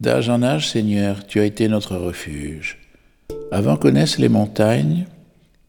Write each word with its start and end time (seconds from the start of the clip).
D'âge 0.00 0.30
en 0.30 0.42
âge, 0.42 0.70
Seigneur, 0.70 1.26
tu 1.26 1.40
as 1.40 1.44
été 1.44 1.68
notre 1.68 1.94
refuge. 1.94 2.78
Avant 3.52 3.76
que 3.76 3.88
naissent 3.88 4.18
les 4.18 4.30
montagnes, 4.30 5.06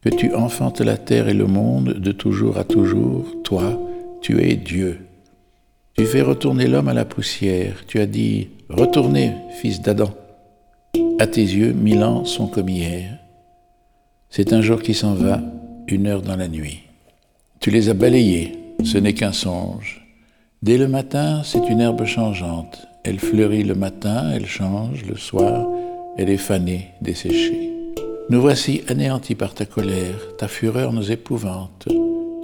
que 0.00 0.08
tu 0.08 0.34
enfantes 0.34 0.80
la 0.80 0.96
terre 0.96 1.28
et 1.28 1.34
le 1.34 1.46
monde 1.46 1.92
de 1.92 2.12
toujours 2.12 2.56
à 2.56 2.64
toujours, 2.64 3.26
toi, 3.44 3.78
tu 4.22 4.42
es 4.42 4.56
Dieu. 4.56 5.06
Tu 5.98 6.06
fais 6.06 6.22
retourner 6.22 6.66
l'homme 6.66 6.88
à 6.88 6.94
la 6.94 7.04
poussière. 7.04 7.84
Tu 7.86 8.00
as 8.00 8.06
dit, 8.06 8.48
retournez, 8.70 9.32
fils 9.60 9.82
d'Adam. 9.82 10.14
À 11.18 11.26
tes 11.26 11.42
yeux, 11.42 11.74
mille 11.74 12.02
ans 12.02 12.24
sont 12.24 12.46
comme 12.46 12.70
hier. 12.70 13.18
C'est 14.30 14.54
un 14.54 14.62
jour 14.62 14.80
qui 14.80 14.94
s'en 14.94 15.12
va, 15.12 15.42
une 15.88 16.06
heure 16.06 16.22
dans 16.22 16.36
la 16.36 16.48
nuit. 16.48 16.80
Tu 17.60 17.70
les 17.70 17.90
as 17.90 17.94
balayés, 17.94 18.58
ce 18.82 18.96
n'est 18.96 19.12
qu'un 19.12 19.32
songe. 19.32 20.06
Dès 20.62 20.78
le 20.78 20.88
matin, 20.88 21.42
c'est 21.44 21.68
une 21.68 21.82
herbe 21.82 22.06
changeante. 22.06 22.88
Elle 23.04 23.18
fleurit 23.18 23.64
le 23.64 23.74
matin, 23.74 24.30
elle 24.32 24.46
change 24.46 25.04
le 25.04 25.16
soir, 25.16 25.68
elle 26.16 26.30
est 26.30 26.36
fanée, 26.36 26.88
desséchée. 27.00 27.72
Nous 28.30 28.40
voici 28.40 28.82
anéantis 28.88 29.34
par 29.34 29.54
ta 29.54 29.66
colère, 29.66 30.36
ta 30.38 30.46
fureur 30.46 30.92
nous 30.92 31.10
épouvante. 31.10 31.88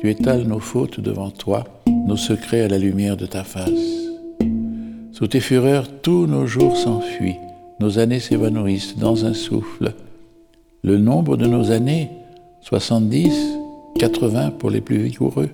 Tu 0.01 0.11
étales 0.11 0.43
nos 0.43 0.59
fautes 0.59 0.99
devant 1.01 1.30
toi, 1.30 1.65
nos 2.07 2.16
secrets 2.16 2.63
à 2.63 2.69
la 2.69 2.79
lumière 2.79 3.16
de 3.16 3.27
ta 3.27 3.45
face. 3.45 3.71
Sous 5.13 5.29
tes 5.29 5.41
fureurs, 5.41 5.89
tous 6.02 6.27
nos 6.27 6.47
jours 6.47 6.77
s'enfuient, 6.77 7.38
nos 7.80 8.01
années 8.01 8.21
s'évanouissent 8.21 8.97
dans 8.97 9.27
un 9.27 9.35
souffle. 9.35 9.95
Le 10.83 10.99
nombre 10.99 11.37
de 11.37 11.47
nos 11.47 11.71
années, 11.71 12.11
70, 12.63 13.59
80 13.99 14.51
pour 14.59 14.71
les 14.71 14.80
plus 14.80 14.99
vigoureux. 14.99 15.51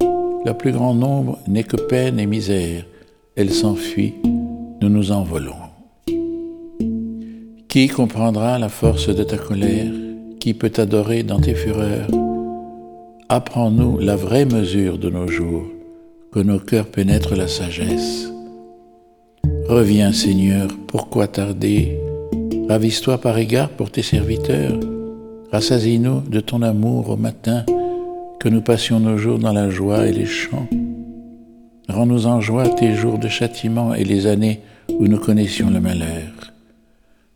Le 0.00 0.52
plus 0.52 0.72
grand 0.72 0.94
nombre 0.94 1.38
n'est 1.48 1.64
que 1.64 1.76
peine 1.76 2.20
et 2.20 2.26
misère. 2.26 2.84
Elle 3.36 3.50
s'enfuit, 3.50 4.14
nous 4.80 4.88
nous 4.88 5.12
envolons. 5.12 5.54
Qui 7.68 7.88
comprendra 7.88 8.58
la 8.58 8.68
force 8.68 9.08
de 9.08 9.24
ta 9.24 9.36
colère? 9.36 9.92
Qui 10.38 10.54
peut 10.54 10.70
t'adorer 10.70 11.22
dans 11.22 11.40
tes 11.40 11.54
fureurs? 11.54 12.08
Apprends-nous 13.28 13.98
la 13.98 14.14
vraie 14.14 14.44
mesure 14.44 14.98
de 14.98 15.10
nos 15.10 15.26
jours, 15.26 15.64
que 16.32 16.40
nos 16.40 16.58
cœurs 16.58 16.86
pénètrent 16.86 17.34
la 17.34 17.48
sagesse. 17.48 18.30
Reviens 19.68 20.12
Seigneur, 20.12 20.68
pourquoi 20.86 21.26
tarder? 21.26 21.98
Ravise-toi 22.68 23.18
par 23.18 23.38
égard 23.38 23.70
pour 23.70 23.90
tes 23.90 24.02
serviteurs. 24.02 24.78
Rassasie-nous 25.50 26.20
de 26.20 26.40
ton 26.40 26.62
amour 26.62 27.10
au 27.10 27.16
matin, 27.16 27.64
que 28.38 28.48
nous 28.48 28.62
passions 28.62 29.00
nos 29.00 29.16
jours 29.16 29.38
dans 29.38 29.52
la 29.52 29.70
joie 29.70 30.06
et 30.06 30.12
les 30.12 30.26
chants. 30.26 30.68
Rends-nous 31.94 32.26
en 32.26 32.40
joie 32.40 32.68
tes 32.68 32.92
jours 32.96 33.18
de 33.18 33.28
châtiment 33.28 33.94
et 33.94 34.02
les 34.02 34.26
années 34.26 34.58
où 34.98 35.06
nous 35.06 35.20
connaissions 35.20 35.70
le 35.70 35.78
malheur. 35.78 36.52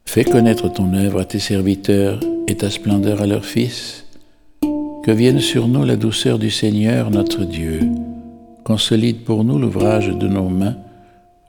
Fais 0.04 0.24
connaître 0.24 0.68
ton 0.68 0.94
œuvre 0.94 1.20
à 1.20 1.24
tes 1.24 1.38
serviteurs 1.38 2.18
et 2.48 2.56
ta 2.56 2.68
splendeur 2.68 3.22
à 3.22 3.28
leurs 3.28 3.44
fils. 3.44 4.04
Que 5.04 5.12
vienne 5.12 5.38
sur 5.38 5.68
nous 5.68 5.84
la 5.84 5.94
douceur 5.94 6.40
du 6.40 6.50
Seigneur 6.50 7.12
notre 7.12 7.44
Dieu. 7.44 7.82
Consolide 8.64 9.22
pour 9.22 9.44
nous 9.44 9.60
l'ouvrage 9.60 10.08
de 10.08 10.26
nos 10.26 10.48
mains. 10.48 10.76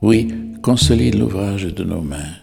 Oui, 0.03 0.27
consolide 0.61 1.15
l'ouvrage 1.15 1.65
de 1.65 1.83
nos 1.83 2.01
mains. 2.01 2.35